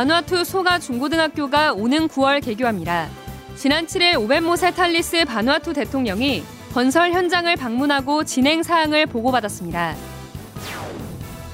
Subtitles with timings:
[0.00, 3.10] 바누아투 소가 중고등학교가 오는 9월 개교합니다.
[3.54, 6.42] 지난 7일 오벤모세 탈리스 바누아투 대통령이
[6.72, 9.94] 건설 현장을 방문하고 진행 사항을 보고받았습니다.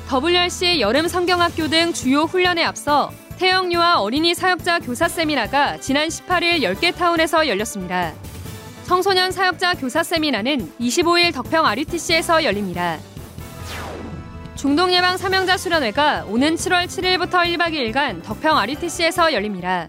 [0.08, 6.94] WRC 여름 성경학교 등 주요 훈련에 앞서 태영유아 어린이 사역자 교사 세미나가 지난 18일 10개
[6.94, 8.12] 타운에서 열렸습니다.
[8.84, 12.96] 청소년 사역자 교사 세미나는 25일 덕평 RUTC에서 열립니다.
[14.66, 19.88] 중독예방 사명자 수련회가 오는 7월 7일부터 1박 2일간 덕평 RUTC에서 열립니다.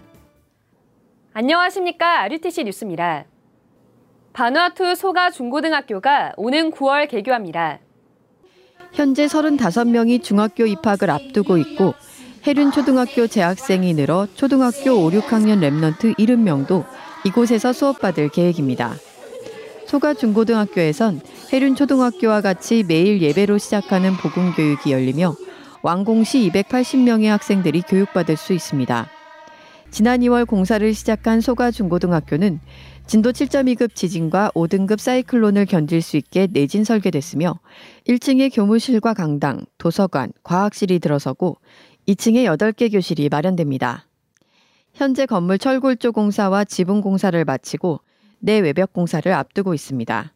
[1.32, 2.20] 안녕하십니까.
[2.22, 3.24] RUTC 뉴스입니다.
[4.32, 7.80] 바누아투 소가 중고등학교가 오는 9월 개교합니다.
[8.92, 11.94] 현재 35명이 중학교 입학을 앞두고 있고
[12.46, 16.84] 해륜 초등학교 재학생이 늘어 초등학교 5, 6학년 Remnant 70명도
[17.24, 18.94] 이곳에서 수업받을 계획입니다.
[19.88, 25.34] 소가 중고등학교에선 해륜 초등학교와 같이 매일 예배로 시작하는 복음 교육이 열리며
[25.82, 29.08] 완공 시 280명의 학생들이 교육받을 수 있습니다.
[29.90, 32.60] 지난 2월 공사를 시작한 소가 중고등학교는
[33.06, 37.58] 진도 7.2급 지진과 5등급 사이클론을 견딜 수 있게 내진 설계됐으며
[38.06, 41.56] 1층에 교무실과 강당, 도서관, 과학실이 들어서고
[42.06, 44.04] 2층에 8개 교실이 마련됩니다.
[44.92, 48.00] 현재 건물 철골조 공사와 지붕 공사를 마치고
[48.38, 50.32] 내 외벽 공사를 앞두고 있습니다.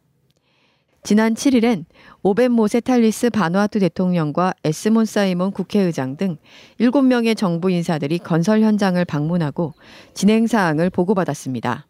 [1.03, 1.83] 지난 7일엔
[2.21, 6.37] 오벤 모 세탈리스 바누아투 대통령과 에스몬 사이몬 국회의장 등
[6.79, 9.73] 7명의 정부 인사들이 건설 현장을 방문하고
[10.13, 11.87] 진행 사항을 보고받았습니다.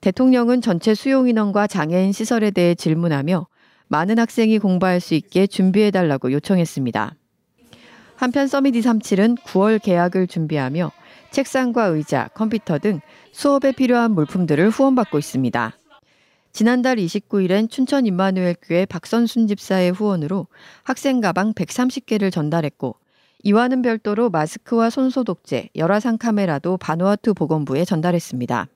[0.00, 3.48] 대통령은 전체 수용 인원과 장애인 시설에 대해 질문하며
[3.88, 7.14] 많은 학생이 공부할 수 있게 준비해달라고 요청했습니다.
[8.14, 10.92] 한편 Summit 237은 9월 개학을 준비하며
[11.30, 13.00] 책상과 의자, 컴퓨터 등
[13.32, 15.72] 수업에 필요한 물품들을 후원받고 있습니다.
[16.52, 20.48] 지난달 29일엔 춘천 임마누엘 교회 박선순 집사의 후원으로
[20.82, 22.96] 학생 가방 130개를 전달했고
[23.42, 28.66] 이와는 별도로 마스크와 손소독제, 열화상 카메라도 바누아투 보건부에 전달했습니다.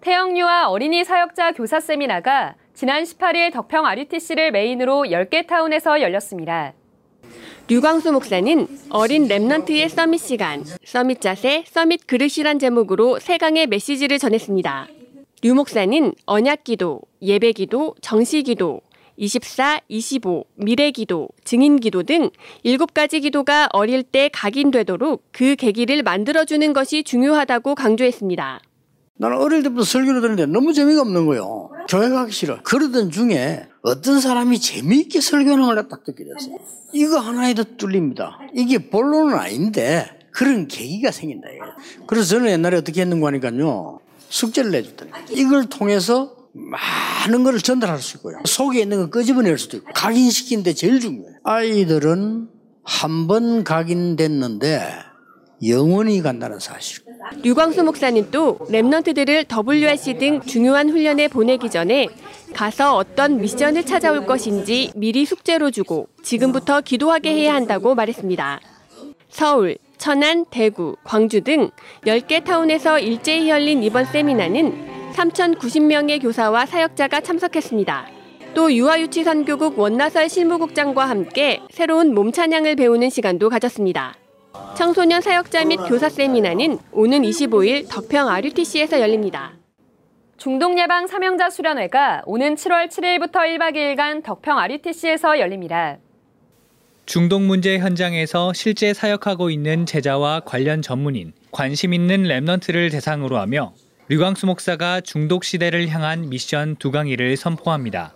[0.00, 6.72] 태영유아 어린이 사역자 교사 세미나가 지난 18일 덕평 RUTC를 메인으로 10개 타운에서 열렸습니다.
[7.72, 14.88] 류광수 목사는 어린 랩넌트의 서밋 시간, 서밋 자세, 서밋 그릇이란 제목으로 세강의 메시지를 전했습니다.
[15.42, 18.82] 류 목사는 언약 기도, 예배 기도, 정시 기도,
[19.16, 22.28] 24, 25, 미래 기도, 증인 기도 등
[22.62, 28.60] 7가지 기도가 어릴 때 각인되도록 그 계기를 만들어주는 것이 중요하다고 강조했습니다.
[29.16, 31.70] 나는 어릴 때부터 설교를 듣는데 너무 재미가 없는 거예요.
[31.88, 32.62] 교회 가기 싫어.
[32.62, 36.56] 그러던 중에 어떤 사람이 재미있게 설교하는 걸 딱 듣게 됐어요.
[36.92, 38.38] 이거 하나에도 뚫립니다.
[38.54, 41.48] 이게 본론은 아닌데 그런 계기가 생긴다.
[42.06, 44.00] 그래서 저는 옛날에 어떻게 했는가 하니까요.
[44.28, 48.36] 숙제를 내줬더니 이걸 통해서 많은 것을 전달할 수 있고요.
[48.44, 51.36] 속에 있는 걸 끄집어낼 수도 있고 각인시키는데 제일 중요해요.
[51.44, 52.48] 아이들은
[52.84, 54.82] 한 번 각인됐는데
[55.68, 57.02] 영원히 간다는 사실.
[57.42, 62.08] 류광수 목사는 또 랩넌트들을 WRC 등 중요한 훈련에 보내기 전에
[62.52, 68.60] 가서 어떤 미션을 찾아올 것인지 미리 숙제로 주고 지금부터 기도하게 해야 한다고 말했습니다.
[69.28, 71.70] 서울, 천안, 대구, 광주 등
[72.04, 78.06] 10개 타운에서 일제히 열린 이번 세미나는 3,090명의 교사와 사역자가 참석했습니다.
[78.54, 84.14] 또 유아유치선교국 원나설 실무국장과 함께 새로운 몸 찬양을 배우는 시간도 가졌습니다.
[84.76, 89.52] 청소년 사역자 및 교사 세미나는 오는 25일 덕평 RUTC에서 열립니다.
[90.36, 95.98] 중독예방 사명자 수련회가 오는 7월 7일부터 1박 2일간 덕평 RUTC에서 열립니다.
[97.06, 103.74] 중독 문제 현장에서 실제 사역하고 있는 제자와 관련 전문인, 관심 있는 Remnant를 대상으로 하며
[104.08, 108.14] 류광수 목사가 중독 시대를 향한 미션 두 강의를 선포합니다.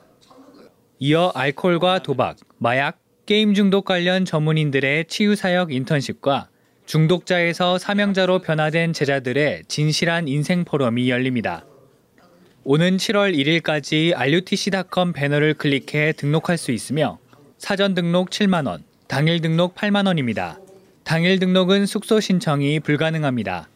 [0.99, 6.49] 이어 알코올과 도박, 마약, 게임 중독 관련 전문인들의 치유사역 인턴십과
[6.87, 11.65] 중독자에서 사명자로 변화된 제자들의 진실한 인생 포럼이 열립니다.
[12.63, 17.19] 오는 7월 1일까지 rutc.com 배너를 클릭해 등록할 수 있으며
[17.59, 20.61] 사전 등록 7만 원, 당일 등록 8만 원입니다.
[21.03, 23.69] 당일 등록은 숙소 신청이 불가능합니다.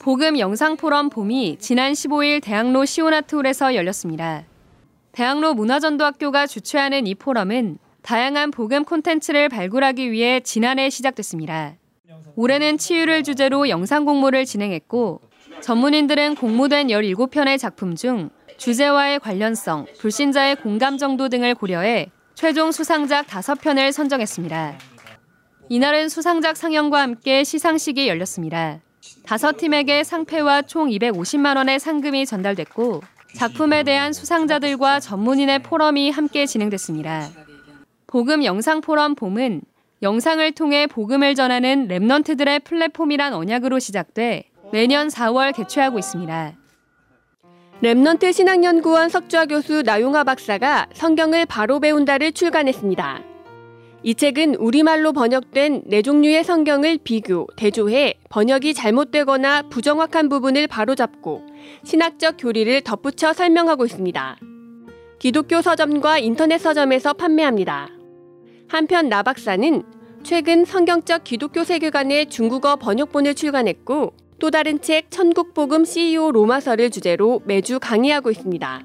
[0.00, 4.42] 복음 영상 포럼 봄이 지난 15일 대학로 시오나트홀에서 열렸습니다.
[5.12, 11.74] 대학로 문화전도학교가 주최하는 이 포럼은 다양한 복음 콘텐츠를 발굴하기 위해 지난해 시작됐습니다.
[12.36, 15.22] 올해는 치유를 주제로 영상 공모를 진행했고
[15.60, 23.90] 전문인들은 공모된 17편의 작품 중 주제와의 관련성, 불신자의 공감 정도 등을 고려해 최종 수상작 5편을
[23.90, 24.78] 선정했습니다.
[25.68, 28.78] 이날은 수상작 상영과 함께 시상식이 열렸습니다.
[29.24, 33.02] 다섯 팀에게 상패와 총 250만 원의 상금이 전달됐고
[33.34, 37.45] 작품에 대한 수상자들과 전문인의 포럼이 함께 진행됐습니다.
[38.16, 39.60] 복음 영상 포럼 봄은
[40.00, 46.54] 영상을 통해 복음을 전하는 랩넌트들의 플랫폼이란 언약으로 시작돼 매년 4월 개최하고 있습니다.
[47.82, 53.20] Remnant 신학연구원 석좌 교수 나용화 박사가 성경을 바로 배운다를 출간했습니다.
[54.02, 61.44] 이 책은 우리말로 번역된 네 종류의 성경을 비교, 대조해 번역이 잘못되거나 부정확한 부분을 바로잡고
[61.84, 64.38] 신학적 교리를 덧붙여 설명하고 있습니다.
[65.18, 67.95] 기독교 서점과 인터넷 서점에서 판매합니다.
[68.68, 69.82] 한편 나 박사는
[70.24, 77.78] 최근 성경적 기독교 세계관의 중국어 번역본을 출간했고 또 다른 책 천국복음 CEO 로마서를 주제로 매주
[77.78, 78.82] 강의하고 있습니다.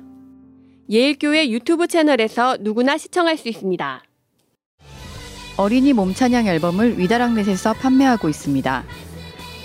[0.89, 4.03] 예일교회 유튜브 채널에서 누구나 시청할 수 있습니다.
[5.57, 8.83] 어린이 몸 찬양 앨범을 위다락넷에서 판매하고 있습니다.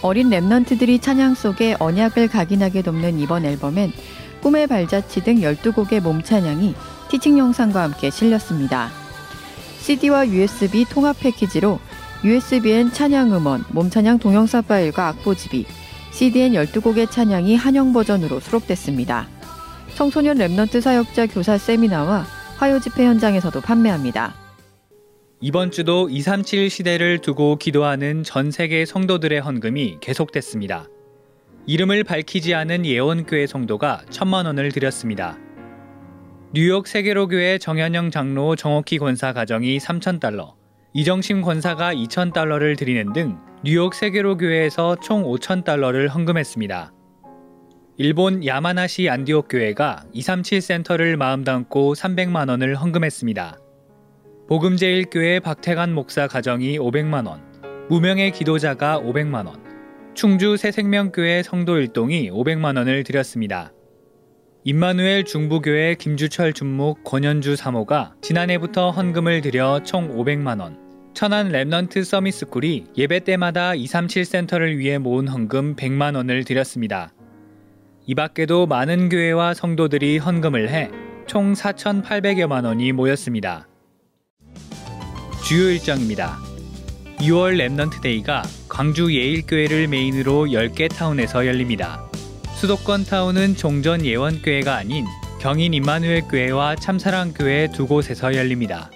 [0.03, 3.93] 어린 랩넌트들이 찬양 속에 언약을 각인하게 돕는 이번 앨범엔
[4.41, 6.75] 꿈의 발자취 등 12곡의 몸 찬양이
[7.11, 9.06] teaching 영상과 함께 실렸습니다.
[9.87, 11.79] CD와 USB 통합 패키지로
[12.25, 15.65] USB엔 찬양 음원, 몸 찬양 동영상 파일과 악보집이,
[16.11, 19.29] CD엔 12곡의 찬양이 한영 버전으로 수록됐습니다.
[19.95, 24.35] 청소년 Remnant 사역자 교사 세미나와 화요 집회 현장에서도 판매합니다.
[25.41, 30.89] 이번 주도 237 시대를 두고 기도하는 전 세계 성도들의 헌금이 계속됐습니다.
[31.69, 35.39] 이름을 밝히지 않은 예원교회 성도가 천만 원을 드렸습니다.
[36.57, 40.55] 뉴욕 세계로교회 정현영 장로 정옥희 권사 가정이 3,000달러,
[40.95, 46.95] 이정심 권사가 2,000달러를 드리는 등 뉴욕 세계로교회에서 총 5,000달러를 헌금했습니다.
[47.99, 53.59] 일본 야마나시 안디옥 교회가 237 센터를 마음 담고 300만 원을 헌금했습니다.
[54.49, 57.43] 복음제일교회 박태관 목사 가정이 500만 원,
[57.91, 59.63] 무명의 기도자가 500만 원,
[60.15, 63.75] 충주 새생명교회 성도 일동이 500만 원을 드렸습니다.
[64.69, 70.77] 임마누엘 중부교회 김주철 준목 권현주 사모가 지난해부터 헌금을 들여 총 500만 원,
[71.15, 77.13] 천안 Remnant Summit School이 예배 때마다 237 센터를 위해 모은 헌금 100만 원을 드렸습니다.
[78.07, 80.91] 이 밖에도 많은 교회와 성도들이 헌금을 해
[81.27, 83.69] 총 4,800여만 원이 모였습니다.
[85.45, 86.39] 주요 일정입니다.
[87.19, 92.06] 6월 Remnant Day가 광주 예일교회를 메인으로 10개 타운에서 열립니다.
[92.57, 95.05] 수도권 타운은 종전 예원교회가 아닌
[95.43, 98.91] 경인 임마누엘 교회와 참사랑 교회 두 곳에서 열립니다.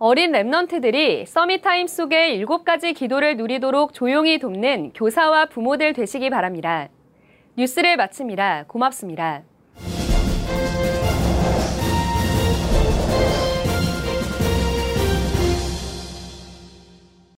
[0.00, 6.88] 어린 Remnant들이 Summit Time 속에 일곱 가지 기도를 누리도록 조용히 돕는 교사와 부모들 되시기 바랍니다.
[7.56, 8.64] 뉴스를 마칩니다.
[8.66, 9.42] 고맙습니다.